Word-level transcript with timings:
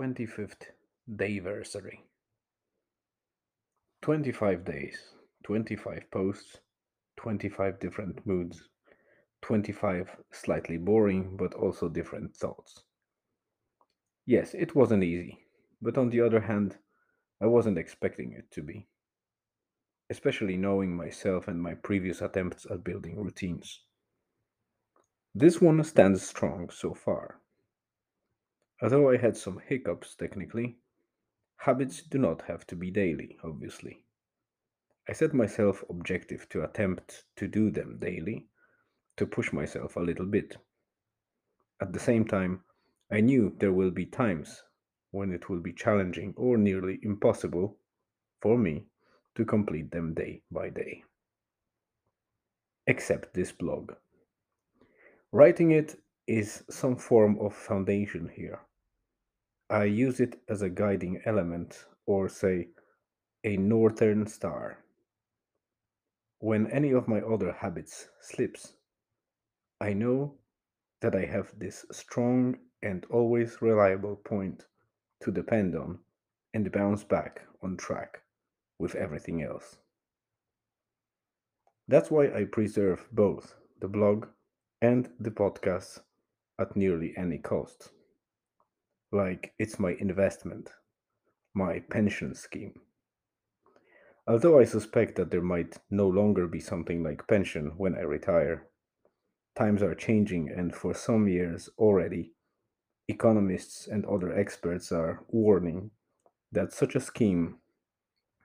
25th 0.00 0.70
dayversary. 1.16 1.98
25 4.00 4.64
days, 4.64 4.98
25 5.44 6.10
posts, 6.10 6.56
25 7.18 7.78
different 7.78 8.26
moods, 8.26 8.62
25 9.42 10.16
slightly 10.32 10.78
boring 10.78 11.36
but 11.36 11.52
also 11.52 11.86
different 11.90 12.34
thoughts. 12.34 12.84
Yes, 14.24 14.54
it 14.54 14.74
wasn't 14.74 15.04
easy, 15.04 15.38
but 15.82 15.98
on 15.98 16.08
the 16.08 16.22
other 16.22 16.40
hand, 16.40 16.78
I 17.42 17.46
wasn't 17.48 17.76
expecting 17.76 18.32
it 18.32 18.50
to 18.52 18.62
be, 18.62 18.88
especially 20.08 20.56
knowing 20.56 20.96
myself 20.96 21.46
and 21.46 21.62
my 21.62 21.74
previous 21.74 22.22
attempts 22.22 22.64
at 22.70 22.84
building 22.84 23.22
routines. 23.22 23.80
This 25.34 25.60
one 25.60 25.84
stands 25.84 26.26
strong 26.26 26.70
so 26.70 26.94
far. 26.94 27.39
Although 28.82 29.10
I 29.10 29.18
had 29.18 29.36
some 29.36 29.60
hiccups 29.66 30.14
technically, 30.14 30.78
habits 31.56 32.02
do 32.02 32.18
not 32.18 32.42
have 32.42 32.66
to 32.68 32.76
be 32.76 32.90
daily, 32.90 33.38
obviously. 33.44 34.04
I 35.06 35.12
set 35.12 35.34
myself 35.34 35.84
objective 35.90 36.48
to 36.50 36.64
attempt 36.64 37.24
to 37.36 37.46
do 37.46 37.70
them 37.70 37.98
daily, 37.98 38.46
to 39.16 39.26
push 39.26 39.52
myself 39.52 39.96
a 39.96 40.00
little 40.00 40.24
bit. 40.24 40.56
At 41.80 41.92
the 41.92 41.98
same 41.98 42.24
time, 42.24 42.64
I 43.10 43.20
knew 43.20 43.54
there 43.58 43.72
will 43.72 43.90
be 43.90 44.06
times 44.06 44.62
when 45.10 45.32
it 45.32 45.50
will 45.50 45.60
be 45.60 45.72
challenging 45.72 46.32
or 46.36 46.56
nearly 46.56 47.00
impossible 47.02 47.76
for 48.40 48.56
me 48.56 48.86
to 49.34 49.44
complete 49.44 49.90
them 49.90 50.14
day 50.14 50.42
by 50.50 50.70
day. 50.70 51.02
Except 52.86 53.34
this 53.34 53.52
blog. 53.52 53.92
Writing 55.32 55.72
it 55.72 56.00
is 56.26 56.64
some 56.70 56.96
form 56.96 57.38
of 57.40 57.54
foundation 57.54 58.30
here. 58.34 58.60
I 59.70 59.84
use 59.84 60.18
it 60.18 60.40
as 60.48 60.62
a 60.62 60.68
guiding 60.68 61.22
element, 61.24 61.86
or 62.04 62.28
say, 62.28 62.70
a 63.44 63.56
northern 63.56 64.26
star. 64.26 64.78
When 66.40 66.68
any 66.72 66.90
of 66.90 67.06
my 67.06 67.20
other 67.20 67.52
habits 67.52 68.08
slips, 68.20 68.74
I 69.80 69.92
know 69.92 70.34
that 71.02 71.14
I 71.14 71.24
have 71.24 71.56
this 71.56 71.86
strong 71.92 72.58
and 72.82 73.06
always 73.10 73.62
reliable 73.62 74.16
point 74.16 74.66
to 75.20 75.30
depend 75.30 75.76
on 75.76 76.00
and 76.52 76.72
bounce 76.72 77.04
back 77.04 77.42
on 77.62 77.76
track 77.76 78.22
with 78.80 78.96
everything 78.96 79.40
else. 79.40 79.76
That's 81.86 82.10
why 82.10 82.32
I 82.34 82.44
preserve 82.44 83.06
both 83.12 83.54
the 83.80 83.88
blog 83.88 84.26
and 84.82 85.08
the 85.20 85.30
podcast 85.30 86.00
at 86.58 86.74
nearly 86.74 87.14
any 87.16 87.38
cost. 87.38 87.90
Like 89.12 89.54
it's 89.58 89.78
my 89.78 89.96
investment, 89.98 90.70
my 91.52 91.80
pension 91.80 92.34
scheme. 92.34 92.80
Although 94.26 94.60
I 94.60 94.64
suspect 94.64 95.16
that 95.16 95.32
there 95.32 95.42
might 95.42 95.78
no 95.90 96.06
longer 96.06 96.46
be 96.46 96.60
something 96.60 97.02
like 97.02 97.26
pension 97.26 97.72
when 97.76 97.96
I 97.96 98.02
retire, 98.02 98.68
times 99.56 99.82
are 99.82 99.94
changing, 99.96 100.48
and 100.48 100.74
for 100.74 100.94
some 100.94 101.26
years 101.26 101.68
already, 101.76 102.32
economists 103.08 103.88
and 103.88 104.06
other 104.06 104.32
experts 104.32 104.92
are 104.92 105.24
warning 105.28 105.90
that 106.52 106.72
such 106.72 106.94
a 106.94 107.00
scheme, 107.00 107.56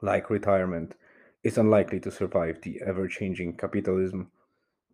like 0.00 0.30
retirement, 0.30 0.94
is 1.42 1.58
unlikely 1.58 2.00
to 2.00 2.10
survive 2.10 2.62
the 2.62 2.80
ever 2.80 3.06
changing 3.06 3.58
capitalism 3.58 4.30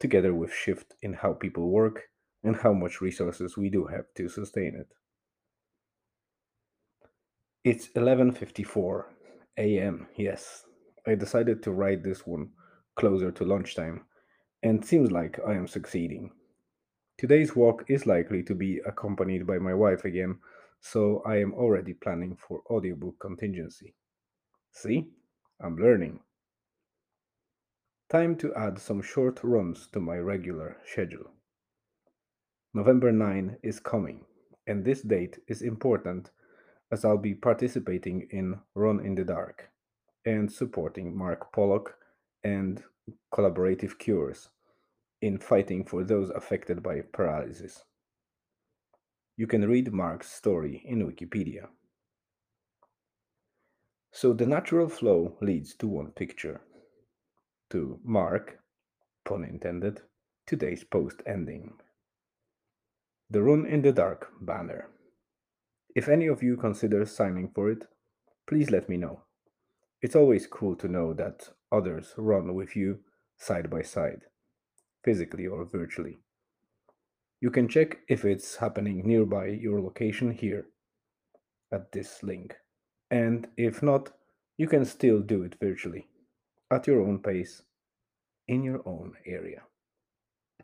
together 0.00 0.34
with 0.34 0.52
shift 0.52 0.96
in 1.02 1.12
how 1.12 1.32
people 1.32 1.70
work 1.70 2.10
and 2.42 2.56
how 2.56 2.72
much 2.72 3.00
resources 3.00 3.56
we 3.56 3.68
do 3.68 3.84
have 3.84 4.06
to 4.16 4.28
sustain 4.28 4.74
it. 4.74 4.88
It's 7.64 7.86
11:54 7.94 9.04
a.m. 9.56 10.08
Yes. 10.16 10.66
I 11.06 11.14
decided 11.14 11.62
to 11.62 11.70
write 11.70 12.02
this 12.02 12.26
one 12.26 12.50
closer 12.96 13.30
to 13.30 13.44
lunchtime 13.44 14.04
and 14.64 14.84
seems 14.84 15.12
like 15.12 15.38
I 15.46 15.54
am 15.54 15.68
succeeding. 15.68 16.32
Today's 17.18 17.54
walk 17.54 17.84
is 17.86 18.04
likely 18.04 18.42
to 18.42 18.56
be 18.56 18.80
accompanied 18.84 19.46
by 19.46 19.58
my 19.58 19.74
wife 19.74 20.04
again, 20.04 20.40
so 20.80 21.22
I 21.24 21.36
am 21.36 21.54
already 21.54 21.94
planning 21.94 22.36
for 22.36 22.62
audiobook 22.68 23.20
contingency. 23.20 23.94
See? 24.72 25.12
I'm 25.60 25.76
learning. 25.76 26.18
Time 28.10 28.34
to 28.38 28.52
add 28.56 28.80
some 28.80 29.02
short 29.02 29.38
runs 29.44 29.86
to 29.92 30.00
my 30.00 30.16
regular 30.16 30.78
schedule. 30.84 31.30
November 32.74 33.12
9 33.12 33.58
is 33.62 33.78
coming, 33.78 34.24
and 34.66 34.84
this 34.84 35.02
date 35.02 35.38
is 35.46 35.62
important 35.62 36.32
as 36.92 37.06
I'll 37.06 37.16
be 37.16 37.34
participating 37.34 38.28
in 38.30 38.60
Run 38.74 39.04
in 39.04 39.14
the 39.14 39.24
Dark 39.24 39.70
and 40.26 40.52
supporting 40.52 41.16
Mark 41.16 41.50
Pollock 41.50 41.96
and 42.44 42.84
Collaborative 43.34 43.98
Cures 43.98 44.50
in 45.22 45.38
fighting 45.38 45.84
for 45.84 46.04
those 46.04 46.28
affected 46.30 46.82
by 46.82 47.00
paralysis. 47.12 47.84
You 49.38 49.46
can 49.46 49.66
read 49.66 49.92
Mark's 49.92 50.30
story 50.30 50.82
in 50.84 51.06
Wikipedia. 51.06 51.68
So 54.12 54.34
the 54.34 54.46
natural 54.46 54.90
flow 54.90 55.38
leads 55.40 55.74
to 55.76 55.88
one 55.88 56.08
picture 56.08 56.60
to 57.70 57.98
mark, 58.04 58.58
pun 59.24 59.44
intended, 59.44 60.02
today's 60.46 60.84
post 60.84 61.22
ending. 61.26 61.72
The 63.30 63.42
Run 63.42 63.64
in 63.64 63.80
the 63.80 63.92
Dark 63.92 64.28
banner. 64.42 64.88
If 65.94 66.08
any 66.08 66.26
of 66.26 66.42
you 66.42 66.56
consider 66.56 67.04
signing 67.04 67.50
for 67.54 67.70
it, 67.70 67.84
please 68.46 68.70
let 68.70 68.88
me 68.88 68.96
know. 68.96 69.22
It's 70.00 70.16
always 70.16 70.46
cool 70.46 70.74
to 70.76 70.88
know 70.88 71.12
that 71.14 71.50
others 71.70 72.14
run 72.16 72.54
with 72.54 72.74
you 72.74 73.00
side 73.36 73.68
by 73.70 73.82
side, 73.82 74.22
physically 75.04 75.46
or 75.46 75.64
virtually. 75.64 76.18
You 77.40 77.50
can 77.50 77.68
check 77.68 77.98
if 78.08 78.24
it's 78.24 78.56
happening 78.56 79.06
nearby 79.06 79.48
your 79.48 79.80
location 79.80 80.30
here 80.30 80.66
at 81.72 81.92
this 81.92 82.22
link. 82.22 82.56
And 83.10 83.48
if 83.56 83.82
not, 83.82 84.12
you 84.56 84.68
can 84.68 84.84
still 84.84 85.20
do 85.20 85.42
it 85.42 85.56
virtually 85.60 86.06
at 86.70 86.86
your 86.86 87.02
own 87.02 87.18
pace 87.18 87.62
in 88.48 88.62
your 88.62 88.80
own 88.86 89.14
area. 89.26 89.62